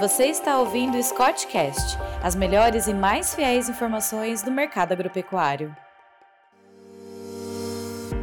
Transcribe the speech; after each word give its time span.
Você 0.00 0.28
está 0.28 0.58
ouvindo 0.58 0.96
o 0.96 1.02
Scottcast, 1.02 1.98
as 2.22 2.34
melhores 2.34 2.86
e 2.86 2.94
mais 2.94 3.34
fiéis 3.34 3.68
informações 3.68 4.42
do 4.42 4.50
mercado 4.50 4.92
agropecuário. 4.92 5.76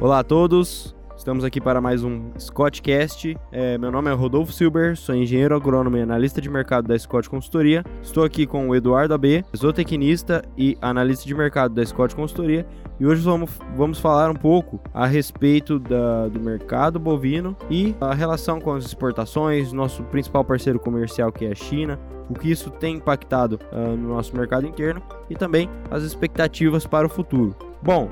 Olá 0.00 0.20
a 0.20 0.22
todos, 0.22 0.93
estamos 1.16 1.44
aqui 1.44 1.60
para 1.60 1.80
mais 1.80 2.02
um 2.02 2.30
Scottcast. 2.38 3.36
É, 3.50 3.78
meu 3.78 3.90
nome 3.90 4.10
é 4.10 4.12
Rodolfo 4.12 4.52
Silber, 4.52 4.96
sou 4.96 5.14
engenheiro 5.14 5.54
agrônomo 5.54 5.96
e 5.96 6.02
analista 6.02 6.40
de 6.40 6.50
mercado 6.50 6.88
da 6.88 6.98
Scott 6.98 7.28
Consultoria. 7.28 7.84
Estou 8.02 8.24
aqui 8.24 8.46
com 8.46 8.68
o 8.68 8.74
Eduardo 8.74 9.14
AB, 9.14 9.44
zootecnista 9.56 10.42
e 10.56 10.76
analista 10.80 11.26
de 11.26 11.34
mercado 11.34 11.74
da 11.74 11.84
Scott 11.84 12.14
Consultoria. 12.14 12.66
E 12.98 13.06
hoje 13.06 13.22
vamos, 13.22 13.50
vamos 13.76 13.98
falar 13.98 14.30
um 14.30 14.34
pouco 14.34 14.80
a 14.92 15.06
respeito 15.06 15.78
da, 15.78 16.28
do 16.28 16.40
mercado 16.40 16.98
bovino 16.98 17.56
e 17.70 17.94
a 18.00 18.14
relação 18.14 18.60
com 18.60 18.72
as 18.72 18.84
exportações, 18.84 19.72
nosso 19.72 20.02
principal 20.04 20.44
parceiro 20.44 20.78
comercial 20.78 21.32
que 21.32 21.44
é 21.44 21.52
a 21.52 21.54
China, 21.54 21.98
o 22.28 22.34
que 22.34 22.50
isso 22.50 22.70
tem 22.70 22.96
impactado 22.96 23.58
uh, 23.72 23.96
no 23.96 24.08
nosso 24.08 24.36
mercado 24.36 24.66
interno 24.66 25.02
e 25.28 25.34
também 25.34 25.68
as 25.90 26.02
expectativas 26.02 26.86
para 26.86 27.06
o 27.06 27.10
futuro. 27.10 27.54
Bom, 27.82 28.08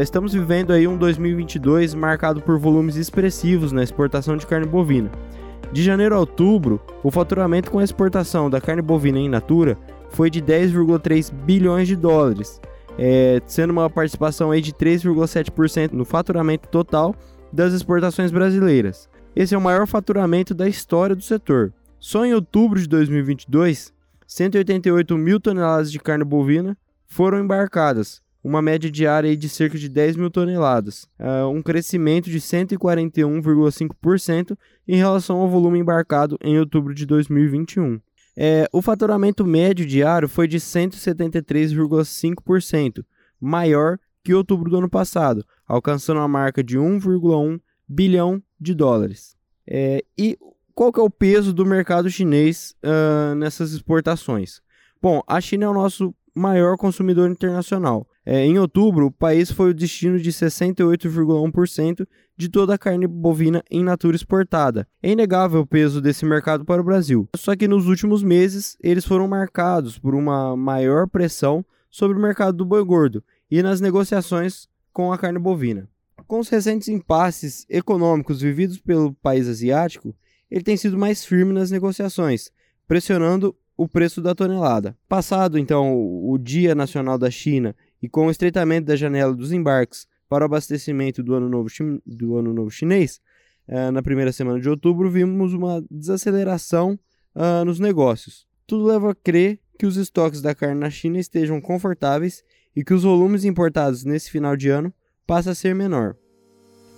estamos 0.00 0.32
vivendo 0.32 0.72
aí 0.72 0.86
um 0.86 0.96
2022 0.96 1.94
marcado 1.94 2.40
por 2.40 2.58
volumes 2.58 2.96
expressivos 2.96 3.72
na 3.72 3.82
exportação 3.82 4.36
de 4.36 4.46
carne 4.46 4.66
bovina. 4.66 5.10
De 5.72 5.82
janeiro 5.82 6.14
a 6.14 6.18
outubro, 6.20 6.80
o 7.02 7.10
faturamento 7.10 7.70
com 7.70 7.78
a 7.78 7.84
exportação 7.84 8.48
da 8.48 8.60
carne 8.60 8.82
bovina 8.82 9.18
em 9.18 9.28
natura 9.28 9.76
foi 10.10 10.30
de 10.30 10.42
10,3 10.42 11.32
bilhões 11.32 11.88
de 11.88 11.96
dólares, 11.96 12.60
é, 12.98 13.40
sendo 13.46 13.70
uma 13.70 13.88
participação 13.88 14.50
aí 14.50 14.60
de 14.60 14.72
3,7% 14.72 15.92
no 15.92 16.04
faturamento 16.04 16.68
total 16.68 17.14
das 17.52 17.72
exportações 17.72 18.30
brasileiras. 18.30 19.08
Esse 19.34 19.54
é 19.54 19.58
o 19.58 19.62
maior 19.62 19.86
faturamento 19.86 20.54
da 20.54 20.68
história 20.68 21.16
do 21.16 21.22
setor. 21.22 21.72
Só 21.98 22.24
em 22.24 22.34
outubro 22.34 22.78
de 22.78 22.86
2022, 22.86 23.92
188 24.26 25.16
mil 25.16 25.40
toneladas 25.40 25.90
de 25.90 25.98
carne 25.98 26.24
bovina 26.24 26.76
foram 27.06 27.38
embarcadas, 27.38 28.22
uma 28.42 28.60
média 28.60 28.90
diária 28.90 29.36
de 29.36 29.48
cerca 29.48 29.78
de 29.78 29.88
10 29.88 30.16
mil 30.16 30.28
toneladas, 30.30 31.06
uh, 31.18 31.46
um 31.48 31.62
crescimento 31.62 32.28
de 32.28 32.40
141,5% 32.40 34.58
em 34.86 34.96
relação 34.96 35.38
ao 35.38 35.48
volume 35.48 35.78
embarcado 35.78 36.36
em 36.42 36.58
outubro 36.58 36.94
de 36.94 37.06
2021. 37.06 37.98
É, 38.36 38.68
o 38.72 38.80
faturamento 38.80 39.44
médio 39.46 39.84
diário 39.86 40.26
foi 40.28 40.48
de 40.48 40.58
173,5%, 40.58 43.04
maior 43.40 43.98
que 44.24 44.34
outubro 44.34 44.70
do 44.70 44.78
ano 44.78 44.88
passado, 44.88 45.44
alcançando 45.66 46.20
a 46.20 46.28
marca 46.28 46.64
de 46.64 46.78
1,1 46.78 47.60
bilhão 47.86 48.42
de 48.58 48.74
dólares. 48.74 49.36
É, 49.66 50.02
e 50.16 50.38
qual 50.74 50.90
que 50.92 51.00
é 51.00 51.02
o 51.02 51.10
peso 51.10 51.52
do 51.52 51.66
mercado 51.66 52.08
chinês 52.08 52.74
uh, 52.82 53.34
nessas 53.34 53.72
exportações? 53.72 54.62
Bom, 55.00 55.22
a 55.26 55.40
China 55.40 55.64
é 55.66 55.68
o 55.68 55.74
nosso 55.74 56.14
maior 56.34 56.78
consumidor 56.78 57.30
internacional. 57.30 58.08
É, 58.24 58.44
em 58.44 58.58
outubro, 58.58 59.06
o 59.06 59.10
país 59.10 59.50
foi 59.50 59.70
o 59.70 59.74
destino 59.74 60.18
de 60.18 60.30
68,1% 60.30 62.06
de 62.36 62.48
toda 62.48 62.74
a 62.74 62.78
carne 62.78 63.06
bovina 63.06 63.62
em 63.70 63.82
natura 63.82 64.14
exportada. 64.14 64.86
É 65.02 65.10
inegável 65.10 65.60
o 65.60 65.66
peso 65.66 66.00
desse 66.00 66.24
mercado 66.24 66.64
para 66.64 66.80
o 66.80 66.84
Brasil. 66.84 67.28
Só 67.36 67.56
que 67.56 67.66
nos 67.66 67.86
últimos 67.86 68.22
meses, 68.22 68.76
eles 68.80 69.04
foram 69.04 69.26
marcados 69.26 69.98
por 69.98 70.14
uma 70.14 70.56
maior 70.56 71.08
pressão 71.08 71.64
sobre 71.90 72.16
o 72.16 72.20
mercado 72.20 72.56
do 72.56 72.64
boi 72.64 72.84
gordo 72.84 73.24
e 73.50 73.62
nas 73.62 73.80
negociações 73.80 74.68
com 74.92 75.12
a 75.12 75.18
carne 75.18 75.38
bovina. 75.38 75.88
Com 76.26 76.38
os 76.38 76.48
recentes 76.48 76.88
impasses 76.88 77.66
econômicos 77.68 78.40
vividos 78.40 78.78
pelo 78.78 79.12
país 79.14 79.48
asiático, 79.48 80.14
ele 80.50 80.62
tem 80.62 80.76
sido 80.76 80.96
mais 80.96 81.24
firme 81.24 81.52
nas 81.52 81.70
negociações, 81.70 82.50
pressionando 82.86 83.54
o 83.76 83.88
preço 83.88 84.22
da 84.22 84.34
tonelada. 84.34 84.96
Passado 85.08 85.58
então 85.58 85.94
o 85.94 86.38
Dia 86.38 86.74
Nacional 86.74 87.18
da 87.18 87.30
China 87.30 87.74
e 88.02 88.08
com 88.08 88.26
o 88.26 88.30
estreitamento 88.30 88.86
da 88.86 88.96
janela 88.96 89.34
dos 89.34 89.52
embarques 89.52 90.06
para 90.28 90.44
o 90.44 90.46
abastecimento 90.46 91.22
do 91.22 91.34
Ano 91.34 91.48
Novo, 91.48 91.68
do 92.04 92.36
ano 92.36 92.52
novo 92.52 92.70
Chinês, 92.70 93.20
uh, 93.68 93.92
na 93.92 94.02
primeira 94.02 94.32
semana 94.32 94.58
de 94.58 94.68
outubro, 94.68 95.10
vimos 95.10 95.52
uma 95.52 95.84
desaceleração 95.90 96.98
uh, 97.36 97.64
nos 97.64 97.78
negócios. 97.78 98.46
Tudo 98.66 98.86
leva 98.86 99.12
a 99.12 99.14
crer 99.14 99.60
que 99.78 99.86
os 99.86 99.96
estoques 99.96 100.40
da 100.42 100.54
carne 100.54 100.80
na 100.80 100.90
China 100.90 101.18
estejam 101.18 101.60
confortáveis 101.60 102.42
e 102.74 102.82
que 102.82 102.94
os 102.94 103.02
volumes 103.02 103.44
importados 103.44 104.04
nesse 104.04 104.30
final 104.30 104.56
de 104.56 104.68
ano 104.68 104.92
passem 105.26 105.52
a 105.52 105.54
ser 105.54 105.74
menor. 105.74 106.16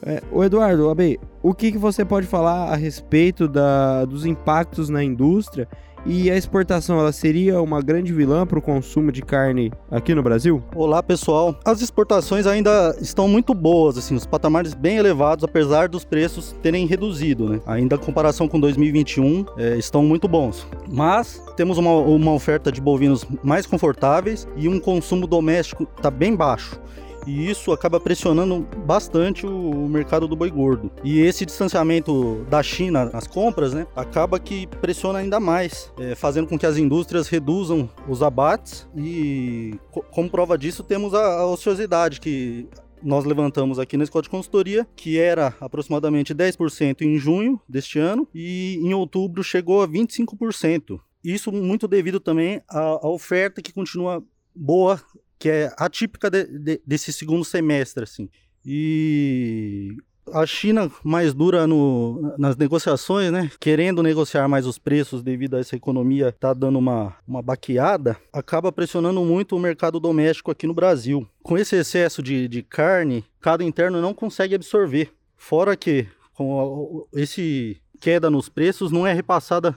É, 0.07 0.23
o 0.31 0.45
Eduardo, 0.45 0.91
AB, 0.91 1.19
o 1.43 1.55
que, 1.55 1.73
que 1.73 1.79
você 1.79 2.05
pode 2.05 2.27
falar 2.27 2.71
a 2.71 2.77
respeito 2.77 3.49
da, 3.49 4.05
dos 4.05 4.27
impactos 4.27 4.91
na 4.91 5.03
indústria 5.03 5.67
e 6.07 6.31
a 6.31 6.37
exportação 6.37 6.99
ela 6.99 7.13
seria 7.13 7.61
uma 7.63 7.81
grande 7.81 8.13
vilã 8.13 8.47
para 8.47 8.59
o 8.59 8.63
consumo 8.63 9.11
de 9.11 9.23
carne 9.23 9.73
aqui 9.91 10.15
no 10.15 10.23
Brasil? 10.23 10.63
Olá 10.75 11.03
pessoal, 11.03 11.59
as 11.65 11.81
exportações 11.81 12.47
ainda 12.47 12.95
estão 13.01 13.27
muito 13.27 13.55
boas, 13.55 13.97
assim, 13.97 14.15
os 14.15 14.27
patamares 14.27 14.75
bem 14.75 14.97
elevados, 14.97 15.45
apesar 15.45 15.89
dos 15.89 16.05
preços 16.05 16.55
terem 16.63 16.87
reduzido, 16.87 17.49
né? 17.49 17.61
Ainda 17.67 17.97
em 17.97 17.99
comparação 17.99 18.47
com 18.47 18.61
2021 18.61 19.47
é, 19.57 19.77
estão 19.77 20.03
muito 20.03 20.29
bons. 20.29 20.67
Mas 20.89 21.43
temos 21.57 21.79
uma, 21.79 21.93
uma 21.93 22.33
oferta 22.33 22.71
de 22.71 22.81
bovinos 22.81 23.25
mais 23.43 23.67
confortáveis 23.67 24.47
e 24.57 24.69
um 24.69 24.79
consumo 24.79 25.27
doméstico 25.27 25.89
está 25.97 26.11
bem 26.11 26.37
baixo 26.37 26.79
e 27.27 27.51
isso 27.51 27.73
acaba 27.73 28.01
pressionando 28.01 28.67
bastante 28.85 29.47
o 29.47 29.89
mercado 29.89 30.29
do 30.29 30.37
boi 30.37 30.51
gordo. 30.51 30.91
E 31.03 31.21
esse 31.21 31.45
distanciamento 31.45 32.45
da 32.49 32.63
China 32.63 33.07
nas 33.07 33.27
compras, 33.27 33.73
né, 33.73 33.87
acaba 33.95 34.39
que 34.39 34.67
pressiona 34.67 35.19
ainda 35.19 35.41
mais, 35.41 35.93
é, 35.99 36.15
fazendo 36.15 36.47
com 36.47 36.59
que 36.59 36.67
as 36.67 36.77
indústrias 36.77 37.29
reduzam 37.29 37.89
os 38.09 38.23
abates 38.23 38.89
e, 38.97 39.79
como 40.11 40.31
prova 40.31 40.57
disso, 40.59 40.83
temos 40.83 41.15
a, 41.15 41.41
a 41.41 41.47
ociosidade 41.47 42.21
que 42.21 42.69
nós 43.03 43.25
levantamos 43.25 43.79
aqui 43.79 43.97
na 43.97 44.05
escola 44.05 44.23
de 44.23 44.31
consultoria, 44.31 44.87
que 44.97 45.19
era 45.19 45.55
aproximadamente 45.61 46.35
10% 46.35 47.03
em 47.03 47.19
junho 47.19 47.61
deste 47.69 47.99
ano 47.99 48.27
e 48.35 48.79
em 48.83 48.95
outubro 48.95 49.45
chegou 49.45 49.83
a 49.83 49.89
25%. 49.89 50.99
Isso 51.23 51.53
muito 51.53 51.87
devido 51.87 52.19
também 52.19 52.63
à, 52.69 52.81
à 52.81 53.09
oferta 53.09 53.61
que 53.61 53.73
continua 53.73 54.23
boa 54.55 55.01
que 55.45 55.51
é 55.51 55.71
atípica 55.77 56.31
de, 56.31 56.47
de, 56.47 56.81
desse 56.87 57.13
segundo 57.13 57.45
semestre, 57.45 58.05
assim. 58.05 58.31
E 58.65 59.95
a 60.33 60.47
China 60.47 60.91
mais 61.03 61.35
dura 61.35 61.67
no, 61.67 62.35
nas 62.39 62.57
negociações, 62.57 63.31
né? 63.31 63.51
Querendo 63.61 64.03
negociar 64.03 64.49
mais 64.49 64.67
os 64.67 64.79
preços 64.79 65.23
devido 65.23 65.57
a 65.57 65.61
essa 65.61 65.77
economia 65.77 66.33
tá 66.33 66.55
dando 66.55 66.79
uma, 66.79 67.15
uma 67.29 67.43
baqueada, 67.43 68.17
acaba 68.33 68.73
pressionando 68.73 69.23
muito 69.23 69.55
o 69.55 69.61
mercado 69.61 70.01
doméstico 70.01 70.51
aqui 70.51 70.67
no 70.67 70.73
Brasil. 70.73 71.29
Com 71.43 71.59
esse 71.59 71.77
excesso 71.77 72.23
de, 72.23 72.49
de 72.49 72.63
carne, 72.63 73.23
cada 73.39 73.63
interno 73.63 74.01
não 74.01 74.15
consegue 74.15 74.55
absorver. 74.55 75.13
Fora 75.37 75.77
que 75.77 76.09
com 76.33 77.07
esse 77.13 77.77
queda 78.01 78.31
nos 78.31 78.49
preços 78.49 78.91
não 78.91 79.07
é 79.07 79.13
repassada 79.13 79.77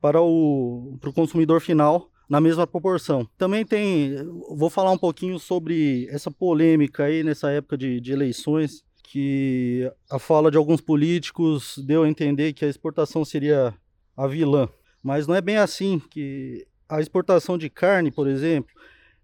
para 0.00 0.22
o, 0.22 0.96
para 1.00 1.10
o 1.10 1.12
consumidor 1.12 1.60
final 1.60 2.11
na 2.28 2.40
mesma 2.40 2.66
proporção. 2.66 3.28
Também 3.36 3.64
tem, 3.64 4.16
vou 4.56 4.70
falar 4.70 4.90
um 4.90 4.98
pouquinho 4.98 5.38
sobre 5.38 6.06
essa 6.10 6.30
polêmica 6.30 7.04
aí 7.04 7.22
nessa 7.22 7.50
época 7.50 7.76
de, 7.76 8.00
de 8.00 8.12
eleições, 8.12 8.84
que 9.02 9.90
a 10.10 10.18
fala 10.18 10.50
de 10.50 10.56
alguns 10.56 10.80
políticos 10.80 11.78
deu 11.86 12.04
a 12.04 12.08
entender 12.08 12.52
que 12.54 12.64
a 12.64 12.68
exportação 12.68 13.24
seria 13.24 13.74
a 14.16 14.26
vilã. 14.26 14.68
Mas 15.02 15.26
não 15.26 15.34
é 15.34 15.40
bem 15.40 15.56
assim, 15.56 16.00
que 16.10 16.66
a 16.88 17.00
exportação 17.00 17.58
de 17.58 17.68
carne, 17.68 18.10
por 18.10 18.26
exemplo, 18.26 18.70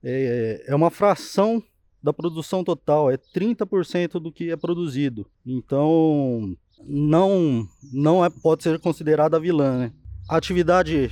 é, 0.02 0.64
é 0.66 0.74
uma 0.74 0.90
fração 0.90 1.62
da 2.02 2.12
produção 2.12 2.62
total, 2.62 3.10
é 3.10 3.16
30% 3.16 4.20
do 4.20 4.30
que 4.32 4.50
é 4.50 4.56
produzido. 4.56 5.26
Então, 5.44 6.56
não, 6.84 7.66
não 7.92 8.24
é, 8.24 8.30
pode 8.30 8.62
ser 8.62 8.78
considerada 8.78 9.40
vilã. 9.40 9.78
Né? 9.78 9.92
A 10.28 10.36
atividade 10.36 11.10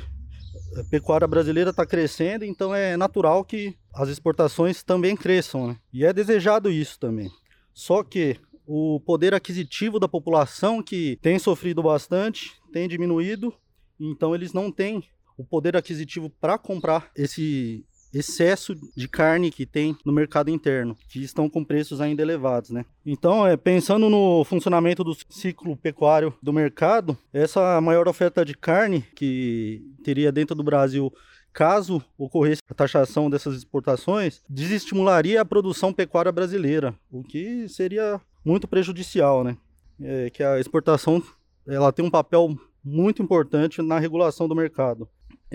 a 0.81 0.84
pecuária 0.84 1.26
brasileira 1.26 1.70
está 1.70 1.87
crescendo, 1.87 2.44
então 2.44 2.75
é 2.75 2.96
natural 2.96 3.44
que 3.44 3.75
as 3.94 4.08
exportações 4.08 4.82
também 4.82 5.17
cresçam. 5.17 5.69
Né? 5.69 5.76
E 5.93 6.05
é 6.05 6.12
desejado 6.12 6.70
isso 6.70 6.99
também. 6.99 7.31
Só 7.73 8.02
que 8.02 8.38
o 8.67 9.00
poder 9.00 9.32
aquisitivo 9.32 9.99
da 9.99 10.08
população, 10.08 10.82
que 10.82 11.19
tem 11.23 11.38
sofrido 11.38 11.82
bastante, 11.82 12.52
tem 12.73 12.88
diminuído, 12.88 13.55
então 13.99 14.34
eles 14.34 14.52
não 14.52 14.70
têm 14.70 15.02
o 15.37 15.44
poder 15.44 15.76
aquisitivo 15.76 16.31
para 16.31 16.58
comprar 16.58 17.11
esse 17.14 17.84
excesso 18.18 18.74
de 18.96 19.08
carne 19.08 19.50
que 19.50 19.66
tem 19.66 19.96
no 20.04 20.12
mercado 20.12 20.50
interno, 20.50 20.96
que 21.08 21.22
estão 21.22 21.48
com 21.48 21.64
preços 21.64 22.00
ainda 22.00 22.22
elevados, 22.22 22.70
né? 22.70 22.84
Então, 23.04 23.46
é, 23.46 23.56
pensando 23.56 24.08
no 24.08 24.44
funcionamento 24.44 25.04
do 25.04 25.16
ciclo 25.28 25.76
pecuário 25.76 26.32
do 26.42 26.52
mercado, 26.52 27.16
essa 27.32 27.80
maior 27.80 28.08
oferta 28.08 28.44
de 28.44 28.56
carne 28.56 29.04
que 29.14 29.82
teria 30.02 30.32
dentro 30.32 30.54
do 30.54 30.64
Brasil 30.64 31.12
caso 31.52 32.02
ocorresse 32.18 32.60
a 32.68 32.74
taxação 32.74 33.30
dessas 33.30 33.56
exportações, 33.56 34.42
desestimularia 34.48 35.40
a 35.40 35.44
produção 35.44 35.92
pecuária 35.92 36.30
brasileira, 36.30 36.94
o 37.10 37.22
que 37.22 37.69
seria 37.69 38.20
muito 38.44 38.69
prejudicial, 38.69 39.42
né? 39.42 39.56
É, 40.00 40.28
que 40.28 40.42
a 40.42 40.60
exportação 40.60 41.22
ela 41.66 41.90
tem 41.92 42.04
um 42.04 42.10
papel 42.10 42.54
muito 42.84 43.22
importante 43.22 43.82
na 43.82 43.98
regulação 43.98 44.46
do 44.46 44.54
mercado. 44.54 45.08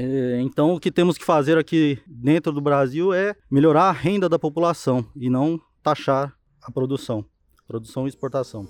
É, 0.03 0.41
então, 0.41 0.73
o 0.73 0.79
que 0.79 0.91
temos 0.91 1.15
que 1.15 1.23
fazer 1.23 1.59
aqui 1.59 1.99
dentro 2.07 2.51
do 2.51 2.59
Brasil 2.59 3.13
é 3.13 3.35
melhorar 3.51 3.83
a 3.83 3.91
renda 3.91 4.27
da 4.27 4.39
população 4.39 5.05
e 5.15 5.29
não 5.29 5.61
taxar 5.83 6.33
a 6.63 6.71
produção, 6.71 7.23
produção 7.67 8.07
e 8.07 8.09
exportação. 8.09 8.67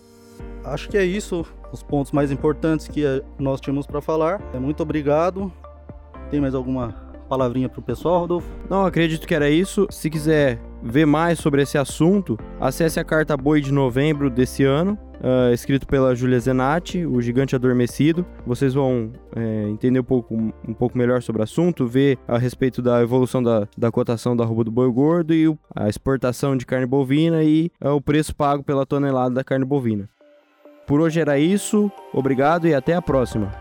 Acho 0.62 0.89
que 0.89 0.98
é 0.98 1.06
isso, 1.06 1.45
os 1.72 1.81
pontos 1.81 2.12
mais 2.12 2.31
importantes 2.31 2.89
que 2.89 3.06
eh, 3.06 3.24
nós 3.39 3.62
tínhamos 3.62 3.88
para 3.88 4.01
falar. 4.01 4.42
É, 4.54 4.60
muito 4.60 4.83
obrigado. 4.83 5.51
Tem 6.30 6.42
mais 6.42 6.54
alguma 6.54 6.89
palavrinha 7.30 7.69
para 7.69 7.80
o 7.80 7.83
pessoal, 7.83 8.19
Rodolfo? 8.19 8.50
Não, 8.69 8.86
acredito 8.86 9.25
que 9.25 9.33
era 9.33 9.50
isso. 9.50 9.88
Se 9.89 10.10
quiser 10.10 10.60
ver 10.83 11.06
mais 11.06 11.39
sobre 11.39 11.62
esse 11.62 11.78
assunto, 11.78 12.38
acesse 12.60 13.00
a 13.00 13.04
carta 13.04 13.38
Boi 13.38 13.62
de 13.62 13.72
novembro 13.72 14.30
desse 14.30 14.63
ano, 14.63 14.98
uh, 15.22 15.54
escrito 15.54 15.88
pela 15.88 16.16
Julia 16.16 16.39
Zenatti, 16.39 17.06
O 17.06 17.22
Gigante 17.22 17.56
Adormecido. 17.56 18.25
Vocês 18.45 18.74
vão 18.74 19.12
é, 19.36 19.69
entender 19.69 20.00
um 20.00 20.04
pouco, 20.04 20.36
um 20.36 20.74
pouco 20.74 20.98
melhor 20.98 21.22
sobre 21.22 21.42
o 21.42 21.44
assunto, 21.44 21.88
ver 21.88 22.18
a 22.28 22.38
respeito 22.38 22.81
da 22.81 23.01
evolução 23.01 23.42
da, 23.42 23.68
da 23.78 23.92
cotação 23.92 24.36
da 24.36 24.44
arroba 24.44 24.63
do 24.63 24.72
boi 24.72 24.92
gordo 24.92 25.33
e 25.33 25.54
a 25.75 25.88
exportação 25.88 26.57
de 26.57 26.66
carne 26.66 26.86
bovina 26.86 27.44
e 27.44 27.72
uh, 27.83 27.89
o 27.89 28.01
preço 28.01 28.36
pago 28.36 28.63
pela 28.63 28.86
tonelada 28.86 29.36
da 29.36 29.44
carne 29.44 29.66
bovina. 29.66 30.10
Por 30.88 31.00
hoje 31.00 31.19
era 31.19 31.39
isso, 31.39 31.92
obrigado 32.13 32.68
e 32.68 32.74
até 32.74 32.94
a 32.94 33.01
próxima. 33.01 33.60